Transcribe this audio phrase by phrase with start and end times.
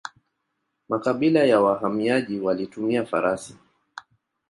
[0.89, 3.57] Makabila ya wahamiaji walitumia farasi.